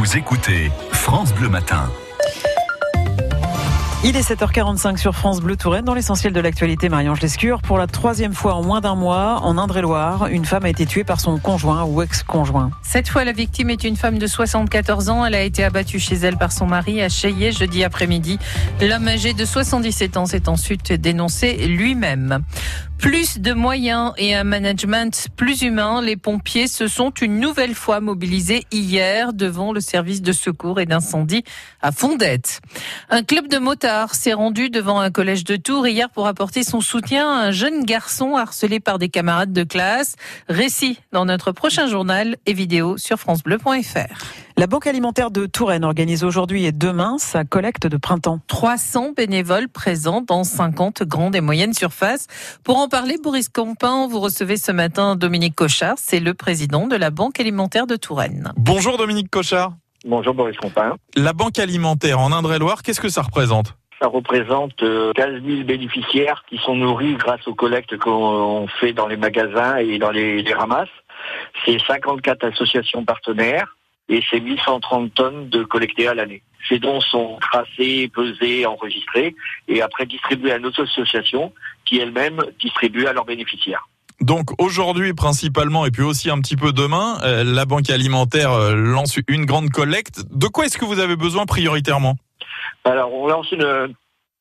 Vous 0.00 0.16
écoutez 0.16 0.72
France 0.92 1.34
Bleu 1.34 1.50
Matin. 1.50 1.90
Il 4.02 4.16
est 4.16 4.26
7h45 4.26 4.96
sur 4.96 5.14
France 5.14 5.42
Bleu 5.42 5.56
Touraine. 5.56 5.84
Dans 5.84 5.92
l'essentiel 5.92 6.32
de 6.32 6.40
l'actualité, 6.40 6.88
Marie-Ange 6.88 7.20
Lescure. 7.20 7.60
Pour 7.60 7.76
la 7.76 7.86
troisième 7.86 8.32
fois 8.32 8.54
en 8.54 8.62
moins 8.62 8.80
d'un 8.80 8.94
mois, 8.94 9.40
en 9.42 9.58
Indre-et-Loire, 9.58 10.28
une 10.28 10.46
femme 10.46 10.64
a 10.64 10.70
été 10.70 10.86
tuée 10.86 11.04
par 11.04 11.20
son 11.20 11.36
conjoint 11.38 11.84
ou 11.84 12.00
ex-conjoint. 12.00 12.70
Cette 12.80 13.10
fois, 13.10 13.24
la 13.24 13.32
victime 13.32 13.68
est 13.68 13.84
une 13.84 13.96
femme 13.96 14.16
de 14.16 14.26
74 14.26 15.10
ans. 15.10 15.26
Elle 15.26 15.34
a 15.34 15.42
été 15.42 15.64
abattue 15.64 15.98
chez 15.98 16.14
elle 16.14 16.38
par 16.38 16.50
son 16.50 16.64
mari 16.64 17.02
à 17.02 17.10
Cheyé 17.10 17.52
jeudi 17.52 17.84
après-midi. 17.84 18.38
L'homme 18.80 19.06
âgé 19.06 19.34
de 19.34 19.44
77 19.44 20.16
ans 20.16 20.24
s'est 20.24 20.48
ensuite 20.48 20.94
dénoncé 20.94 21.66
lui-même. 21.66 22.42
Plus 23.00 23.38
de 23.38 23.54
moyens 23.54 24.12
et 24.18 24.34
un 24.34 24.44
management 24.44 25.28
plus 25.34 25.62
humain, 25.62 26.02
les 26.02 26.16
pompiers 26.18 26.68
se 26.68 26.86
sont 26.86 27.10
une 27.10 27.40
nouvelle 27.40 27.74
fois 27.74 28.00
mobilisés 28.00 28.64
hier 28.70 29.32
devant 29.32 29.72
le 29.72 29.80
service 29.80 30.20
de 30.20 30.32
secours 30.32 30.80
et 30.80 30.84
d'incendie 30.84 31.42
à 31.80 31.92
Fondette. 31.92 32.60
Un 33.08 33.22
club 33.22 33.48
de 33.48 33.56
motards 33.56 34.14
s'est 34.14 34.34
rendu 34.34 34.68
devant 34.68 35.00
un 35.00 35.10
collège 35.10 35.44
de 35.44 35.56
Tours 35.56 35.88
hier 35.88 36.10
pour 36.10 36.26
apporter 36.26 36.62
son 36.62 36.82
soutien 36.82 37.26
à 37.26 37.46
un 37.46 37.50
jeune 37.52 37.84
garçon 37.84 38.36
harcelé 38.36 38.80
par 38.80 38.98
des 38.98 39.08
camarades 39.08 39.54
de 39.54 39.64
classe. 39.64 40.16
Récit 40.50 40.98
dans 41.10 41.24
notre 41.24 41.52
prochain 41.52 41.86
journal 41.86 42.36
et 42.44 42.52
vidéo 42.52 42.98
sur 42.98 43.18
francebleu.fr. 43.18 44.24
La 44.60 44.66
Banque 44.66 44.86
alimentaire 44.86 45.30
de 45.30 45.46
Touraine 45.46 45.86
organise 45.86 46.22
aujourd'hui 46.22 46.66
et 46.66 46.72
demain 46.72 47.16
sa 47.16 47.44
collecte 47.44 47.86
de 47.86 47.96
printemps. 47.96 48.40
300 48.46 49.12
bénévoles 49.16 49.70
présents 49.70 50.20
dans 50.20 50.44
50 50.44 51.02
grandes 51.04 51.34
et 51.34 51.40
moyennes 51.40 51.72
surfaces. 51.72 52.26
Pour 52.62 52.76
en 52.76 52.86
parler, 52.86 53.16
Boris 53.24 53.48
Campin, 53.48 54.06
vous 54.06 54.20
recevez 54.20 54.58
ce 54.58 54.70
matin 54.70 55.16
Dominique 55.16 55.54
Cochard, 55.54 55.94
c'est 55.96 56.20
le 56.20 56.34
président 56.34 56.88
de 56.88 56.96
la 56.96 57.08
Banque 57.08 57.40
alimentaire 57.40 57.86
de 57.86 57.96
Touraine. 57.96 58.52
Bonjour 58.58 58.98
Dominique 58.98 59.30
Cochard. 59.30 59.72
Bonjour 60.04 60.34
Boris 60.34 60.58
Campin. 60.58 60.96
La 61.16 61.32
Banque 61.32 61.58
alimentaire 61.58 62.20
en 62.20 62.30
Indre-et-Loire, 62.30 62.82
qu'est-ce 62.82 63.00
que 63.00 63.08
ça 63.08 63.22
représente? 63.22 63.78
Ça 63.98 64.08
représente 64.08 64.76
15 64.76 65.42
000 65.42 65.62
bénéficiaires 65.64 66.44
qui 66.50 66.58
sont 66.58 66.74
nourris 66.74 67.14
grâce 67.14 67.48
aux 67.48 67.54
collectes 67.54 67.96
qu'on 67.96 68.66
fait 68.78 68.92
dans 68.92 69.06
les 69.06 69.16
magasins 69.16 69.78
et 69.78 69.96
dans 69.96 70.10
les, 70.10 70.42
les 70.42 70.52
ramasses. 70.52 70.90
C'est 71.64 71.78
54 71.86 72.44
associations 72.44 73.06
partenaires 73.06 73.74
et 74.10 74.22
c'est 74.28 74.40
1130 74.40 75.14
tonnes 75.14 75.48
de 75.48 75.62
collectées 75.62 76.08
à 76.08 76.14
l'année. 76.14 76.42
Ces 76.68 76.78
dons 76.78 77.00
sont 77.00 77.38
tracés, 77.40 78.10
pesés, 78.12 78.66
enregistrés 78.66 79.34
et 79.68 79.80
après 79.80 80.04
distribués 80.04 80.52
à 80.52 80.58
nos 80.58 80.72
associations 80.78 81.52
qui 81.86 81.98
elles-mêmes 81.98 82.42
distribuent 82.60 83.06
à 83.06 83.12
leurs 83.12 83.24
bénéficiaires. 83.24 83.88
Donc 84.20 84.50
aujourd'hui 84.58 85.14
principalement 85.14 85.86
et 85.86 85.90
puis 85.90 86.02
aussi 86.02 86.28
un 86.28 86.40
petit 86.40 86.56
peu 86.56 86.72
demain, 86.72 87.18
euh, 87.22 87.42
la 87.42 87.64
Banque 87.64 87.88
alimentaire 87.88 88.52
euh, 88.52 88.74
lance 88.74 89.18
une 89.28 89.46
grande 89.46 89.70
collecte. 89.70 90.20
De 90.30 90.46
quoi 90.46 90.66
est-ce 90.66 90.76
que 90.76 90.84
vous 90.84 90.98
avez 90.98 91.16
besoin 91.16 91.46
prioritairement? 91.46 92.16
Alors 92.84 93.14
on 93.14 93.28
lance 93.28 93.50
une, 93.52 93.94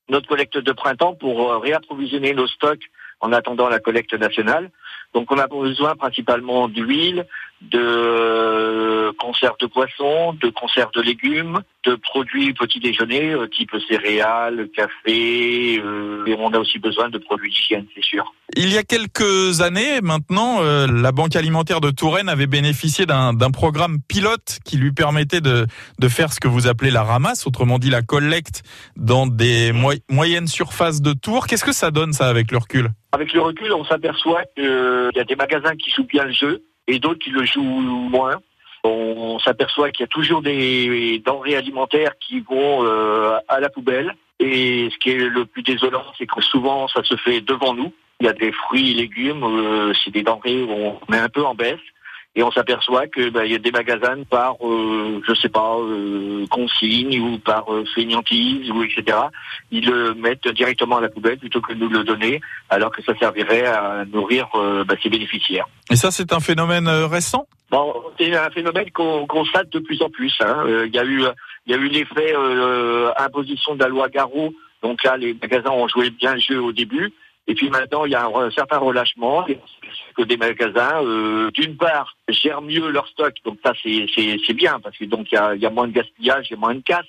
notre 0.10 0.28
collecte 0.28 0.58
de 0.58 0.72
printemps 0.74 1.14
pour 1.14 1.50
euh, 1.50 1.60
réapprovisionner 1.60 2.34
nos 2.34 2.48
stocks 2.48 2.84
en 3.22 3.32
attendant 3.32 3.70
la 3.70 3.80
collecte 3.80 4.14
nationale. 4.14 4.70
Donc 5.14 5.32
on 5.32 5.38
a 5.38 5.48
besoin 5.48 5.96
principalement 5.96 6.68
d'huile, 6.68 7.26
de 7.62 9.12
conserve 9.18 9.56
de 9.60 9.68
poisson, 9.68 10.34
de 10.34 10.50
conserve 10.50 10.92
de 10.94 11.02
légumes, 11.02 11.60
de 11.86 11.96
produits 11.96 12.54
petit 12.54 12.80
déjeuner 12.80 13.32
euh, 13.32 13.48
type 13.48 13.72
céréales, 13.88 14.70
café, 14.76 15.80
euh, 15.80 16.26
et 16.26 16.36
on 16.38 16.54
a 16.54 16.60
aussi 16.60 16.80
besoin 16.80 17.10
de 17.10 17.18
produits 17.18 17.50
d'hygiène, 17.50 17.86
c'est 17.96 18.04
sûr. 18.04 18.34
Il 18.56 18.74
y 18.74 18.78
a 18.78 18.84
quelques 18.84 19.62
années 19.62 20.02
maintenant, 20.02 20.62
euh, 20.62 20.88
la 20.88 21.12
Banque 21.12 21.36
alimentaire 21.36 21.82
de 21.82 21.92
Touraine 21.92 22.30
avait 22.30 22.48
bénéficié 22.48 23.06
d'un 23.06 23.52
programme 23.52 24.00
pilote 24.08 24.60
qui 24.66 24.78
lui 24.78 24.92
permettait 24.92 25.42
de, 25.42 25.66
de 26.00 26.08
faire 26.08 26.34
ce 26.34 26.40
que 26.40 26.48
vous 26.48 26.68
appelez 26.68 26.92
la 26.92 27.04
ramasse, 27.04 27.46
autrement 27.46 27.80
dit 27.80 27.90
la 27.90 28.02
collecte 28.02 28.64
dans 28.96 29.28
des 29.28 29.72
moyennes 30.10 30.48
surfaces 30.48 31.02
de 31.02 31.14
Tours. 31.14 31.48
Qu'est-ce 31.48 31.66
que 31.66 31.74
ça 31.74 31.92
donne 31.92 32.14
ça 32.14 32.28
avec 32.28 32.52
le 32.52 32.58
recul? 32.58 32.90
Avec 33.12 33.34
le 33.34 33.42
recul, 33.42 33.74
on 33.74 33.86
s'aperçoit 33.86 34.44
qu'il 34.56 35.12
y 35.16 35.20
a 35.20 35.24
des 35.24 35.36
magasins 35.36 35.76
qui 35.76 35.92
jouent 35.92 36.08
bien 36.08 36.26
le 36.26 36.32
jeu 36.32 36.64
et 36.90 37.00
d'autres 37.00 37.20
qui 37.20 37.30
le 37.30 37.46
jouent 37.46 37.64
moins. 37.64 38.42
On 38.84 39.40
s'aperçoit 39.40 39.92
qu'il 39.92 40.04
y 40.04 40.06
a 40.06 40.08
toujours 40.08 40.42
des 40.42 41.22
denrées 41.26 41.56
alimentaires 41.56 42.14
qui 42.20 42.40
vont 42.40 42.86
euh, 42.86 43.38
à 43.48 43.60
la 43.60 43.70
poubelle. 43.70 44.16
Et 44.40 44.90
ce 44.92 44.98
qui 44.98 45.12
est 45.12 45.18
le 45.18 45.46
plus 45.46 45.64
désolant, 45.64 46.04
c'est 46.18 46.26
que 46.26 46.42
souvent 46.42 46.88
ça 46.88 47.04
se 47.04 47.16
fait 47.18 47.42
devant 47.42 47.74
nous. 47.74 47.94
Il 48.22 48.26
y 48.26 48.30
a 48.30 48.34
des 48.34 48.52
fruits 48.52 48.92
et 48.92 48.94
légumes, 48.96 49.44
euh, 49.44 49.94
c'est 50.04 50.12
des 50.12 50.24
denrées 50.24 50.64
où 50.64 50.72
on 50.72 51.00
met 51.10 51.20
un 51.20 51.30
peu 51.30 51.46
en 51.46 51.56
baisse 51.56 51.80
et 52.36 52.44
on 52.44 52.52
s'aperçoit 52.52 53.08
que 53.08 53.30
bah, 53.30 53.46
il 53.46 53.52
y 53.52 53.56
a 53.56 53.60
des 53.60 53.72
magasins 53.72 54.24
par 54.30 54.56
euh, 54.62 55.22
je 55.28 55.34
sais 55.34 55.50
pas 55.50 55.78
euh, 55.78 56.46
consigne 56.48 57.20
ou 57.20 57.40
par 57.40 57.74
euh, 57.74 57.84
fainéantise 57.96 58.70
ou 58.70 58.84
etc. 58.84 59.18
Ils 59.72 59.86
le 59.86 60.14
mettent 60.14 60.48
directement 60.48 60.98
à 60.98 61.02
la 61.02 61.10
poubelle 61.10 61.40
plutôt 61.40 61.60
que 61.60 61.74
de 61.74 61.80
nous 61.80 61.90
le 61.90 62.04
donner, 62.04 62.40
alors 62.70 62.92
que 62.92 63.02
ça 63.02 63.18
servirait 63.18 63.66
à 63.66 64.06
nourrir 64.06 64.48
euh, 64.56 64.84
bah, 64.84 64.96
ses 65.02 65.10
bénéficiaires. 65.10 65.66
Et 65.90 65.96
ça, 65.96 66.12
c'est 66.12 66.32
un 66.32 66.40
phénomène 66.40 66.88
euh, 66.88 67.08
récent? 67.08 67.48
Bon, 67.72 67.94
c'est 68.20 68.36
un 68.36 68.50
phénomène 68.52 68.90
qu'on 68.92 69.26
constate 69.26 69.70
de 69.72 69.80
plus 69.80 70.02
en 70.02 70.10
plus. 70.10 70.34
Hein. 70.40 70.66
Il 70.86 70.96
y 70.96 71.00
a 71.00 71.06
eu 71.06 71.24
il 71.68 71.74
y 71.74 71.76
a 71.76 71.78
eu 71.78 71.88
l'effet 71.88 72.34
imposition 73.18 73.76
de 73.76 73.80
la 73.80 73.90
loi 73.90 74.10
Garot. 74.10 74.54
Donc 74.82 75.04
là, 75.04 75.18
les 75.18 75.36
magasins 75.40 75.70
ont 75.70 75.88
joué 75.88 76.10
bien 76.10 76.34
le 76.34 76.40
jeu 76.40 76.60
au 76.60 76.72
début. 76.72 77.12
Et 77.50 77.56
puis 77.56 77.72
maintenant, 77.72 78.06
il 78.06 78.12
y 78.12 78.16
a 78.16 78.28
un, 78.28 78.52
certain 78.52 78.78
relâchement 78.78 79.44
que 80.16 80.22
des 80.22 80.38
magasins, 80.38 81.04
euh, 81.04 81.50
d'une 81.50 81.76
part, 81.78 82.16
gèrent 82.28 82.62
mieux 82.62 82.92
leur 82.92 83.08
stock. 83.08 83.34
Donc 83.44 83.58
ça, 83.66 83.74
c'est 83.84 84.54
bien 84.54 84.80
parce 84.80 84.96
que 84.96 85.06
donc 85.06 85.32
il 85.32 85.36
y 85.36 85.38
a, 85.40 85.56
y 85.56 85.66
a, 85.66 85.72
moins 85.72 85.88
de 85.88 85.94
gaspillage, 85.94 86.46
il 86.50 86.54
y 86.54 86.56
a 86.56 86.60
moins 86.60 86.76
de 86.76 86.82
casse. 86.82 87.08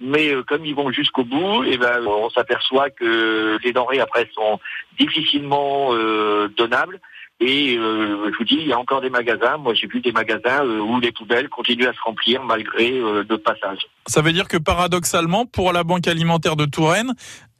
Mais 0.00 0.34
euh, 0.34 0.42
comme 0.42 0.66
ils 0.66 0.74
vont 0.74 0.90
jusqu'au 0.90 1.22
bout, 1.22 1.62
et 1.62 1.76
ben 1.76 2.04
on 2.06 2.28
s'aperçoit 2.30 2.90
que 2.90 3.56
les 3.62 3.72
denrées 3.72 4.00
après 4.00 4.28
sont 4.34 4.58
difficilement 4.98 5.90
euh, 5.92 6.48
donnables. 6.56 7.00
Et 7.40 7.76
euh, 7.76 8.30
je 8.32 8.36
vous 8.36 8.44
dis, 8.44 8.56
il 8.56 8.66
y 8.66 8.72
a 8.72 8.78
encore 8.78 9.00
des 9.00 9.10
magasins. 9.10 9.58
Moi, 9.58 9.72
j'ai 9.74 9.86
vu 9.86 10.00
des 10.00 10.10
magasins 10.10 10.64
euh, 10.64 10.80
où 10.80 10.98
les 10.98 11.12
poubelles 11.12 11.48
continuent 11.48 11.86
à 11.86 11.92
se 11.92 12.00
remplir 12.04 12.42
malgré 12.42 12.90
euh, 12.98 13.24
le 13.28 13.38
passage. 13.38 13.86
Ça 14.06 14.22
veut 14.22 14.32
dire 14.32 14.48
que 14.48 14.56
paradoxalement, 14.56 15.46
pour 15.46 15.72
la 15.72 15.84
Banque 15.84 16.08
alimentaire 16.08 16.56
de 16.56 16.64
Touraine, 16.64 17.12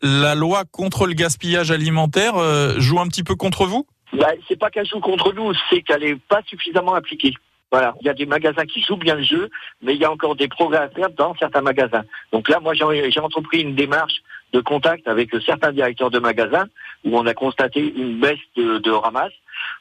la 0.02 0.34
loi 0.34 0.64
contre 0.70 1.06
le 1.06 1.14
gaspillage 1.14 1.70
alimentaire 1.70 2.36
euh, 2.36 2.74
joue 2.78 2.98
un 2.98 3.06
petit 3.06 3.22
peu 3.22 3.36
contre 3.36 3.66
vous? 3.66 3.86
Bah, 4.12 4.32
C'est 4.48 4.58
pas 4.58 4.70
qu'elle 4.70 4.86
joue 4.86 5.00
contre 5.00 5.32
nous, 5.32 5.52
c'est 5.70 5.82
qu'elle 5.82 6.02
n'est 6.02 6.16
pas 6.16 6.40
suffisamment 6.46 6.94
appliquée. 6.94 7.34
Voilà, 7.70 7.94
il 8.00 8.06
y 8.06 8.10
a 8.10 8.14
des 8.14 8.26
magasins 8.26 8.64
qui 8.64 8.80
jouent 8.80 8.96
bien 8.96 9.14
le 9.14 9.22
jeu, 9.22 9.50
mais 9.82 9.94
il 9.94 10.00
y 10.00 10.04
a 10.04 10.10
encore 10.10 10.34
des 10.34 10.48
progrès 10.48 10.78
à 10.78 10.88
faire 10.88 11.10
dans 11.10 11.36
certains 11.36 11.60
magasins. 11.60 12.02
Donc 12.32 12.48
là, 12.48 12.60
moi, 12.60 12.72
j'ai 12.74 13.20
entrepris 13.20 13.60
une 13.60 13.74
démarche 13.74 14.22
de 14.54 14.60
contact 14.60 15.06
avec 15.06 15.30
certains 15.44 15.72
directeurs 15.72 16.10
de 16.10 16.18
magasins 16.18 16.64
où 17.04 17.18
on 17.18 17.26
a 17.26 17.34
constaté 17.34 17.92
une 17.94 18.18
baisse 18.18 18.38
de, 18.56 18.78
de 18.78 18.90
ramasse 18.90 19.34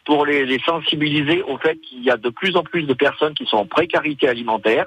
pour 0.05 0.25
les, 0.25 0.45
les 0.45 0.59
sensibiliser 0.59 1.41
au 1.43 1.57
fait 1.57 1.77
qu'il 1.77 2.03
y 2.03 2.09
a 2.09 2.17
de 2.17 2.29
plus 2.29 2.55
en 2.55 2.63
plus 2.63 2.83
de 2.83 2.93
personnes 2.93 3.33
qui 3.33 3.45
sont 3.45 3.57
en 3.57 3.65
précarité 3.65 4.27
alimentaire 4.27 4.85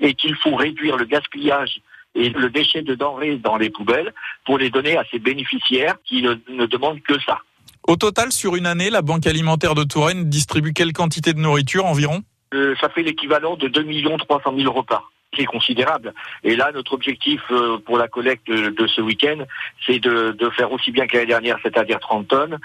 et 0.00 0.14
qu'il 0.14 0.34
faut 0.36 0.54
réduire 0.54 0.96
le 0.96 1.04
gaspillage 1.04 1.80
et 2.14 2.30
le 2.30 2.48
déchet 2.48 2.82
de 2.82 2.94
denrées 2.94 3.36
dans 3.36 3.56
les 3.56 3.70
poubelles 3.70 4.12
pour 4.44 4.58
les 4.58 4.70
donner 4.70 4.96
à 4.96 5.04
ces 5.10 5.18
bénéficiaires 5.18 5.96
qui 6.04 6.22
ne, 6.22 6.34
ne 6.48 6.66
demandent 6.66 7.02
que 7.02 7.18
ça. 7.20 7.38
Au 7.86 7.96
total, 7.96 8.32
sur 8.32 8.56
une 8.56 8.66
année, 8.66 8.90
la 8.90 9.02
Banque 9.02 9.26
alimentaire 9.26 9.74
de 9.74 9.84
Touraine 9.84 10.28
distribue 10.28 10.72
quelle 10.72 10.92
quantité 10.92 11.34
de 11.34 11.38
nourriture 11.38 11.84
environ? 11.84 12.22
Euh, 12.54 12.74
Ça 12.80 12.88
fait 12.88 13.02
l'équivalent 13.02 13.56
de 13.56 13.68
2 13.68 13.84
300 14.18 14.54
000 14.56 14.72
repas 14.72 15.04
c'est 15.36 15.44
considérable. 15.44 16.14
Et 16.44 16.56
là, 16.56 16.70
notre 16.72 16.94
objectif 16.94 17.40
euh, 17.50 17.78
pour 17.78 17.98
la 17.98 18.08
collecte 18.08 18.46
de, 18.46 18.70
de 18.70 18.86
ce 18.86 19.00
week-end, 19.00 19.38
c'est 19.84 19.98
de, 19.98 20.32
de, 20.32 20.50
faire 20.50 20.72
aussi 20.72 20.90
bien 20.90 21.06
que 21.06 21.16
l'année 21.16 21.26
dernière, 21.26 21.58
c'est-à-dire 21.62 22.00
30 22.00 22.28
tonnes. 22.28 22.58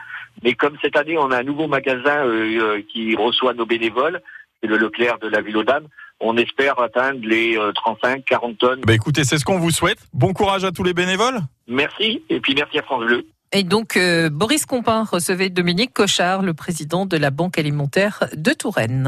Mais 0.44 0.54
comme 0.54 0.78
cette 0.82 0.96
année, 0.96 1.18
on 1.18 1.32
a 1.32 1.40
un 1.40 1.44
nouveau 1.44 1.68
magasin 1.68 2.26
euh, 2.26 2.82
qui 2.92 3.16
reçoit 3.16 3.54
nos 3.54 3.66
bénévoles, 3.66 4.22
c'est 4.62 4.68
le 4.68 4.78
Leclerc 4.78 5.20
de 5.20 5.28
la 5.28 5.42
Ville 5.42 5.58
aux 5.58 5.64
Dames, 5.64 5.88
on 6.20 6.38
espère 6.38 6.80
atteindre 6.80 7.20
les 7.24 7.56
35-40 7.58 8.58
tonnes. 8.58 8.82
Bah 8.82 8.94
écoutez, 8.94 9.24
c'est 9.24 9.40
ce 9.40 9.46
qu'on 9.46 9.58
vous 9.58 9.72
souhaite. 9.72 9.98
Bon 10.14 10.34
courage 10.34 10.64
à 10.64 10.72
tous 10.72 10.84
les 10.84 10.94
bénévoles. 10.94 11.40
Merci, 11.68 12.22
et 12.30 12.40
puis 12.40 12.54
merci 12.54 12.78
à 12.78 12.84
France 12.84 13.06
Bleu. 13.06 13.26
Et 13.54 13.64
donc, 13.64 13.98
euh, 13.98 14.30
Boris 14.30 14.66
Compin 14.66 15.04
recevait 15.04 15.50
Dominique 15.50 15.94
Cochard, 15.94 16.42
le 16.42 16.54
président 16.54 17.06
de 17.06 17.18
la 17.18 17.32
Banque 17.32 17.58
alimentaire 17.58 18.24
de 18.34 18.54
Touraine. 18.54 19.04